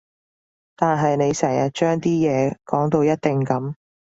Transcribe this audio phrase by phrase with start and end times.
[0.75, 3.75] 但係你成日將啲嘢講到一定噉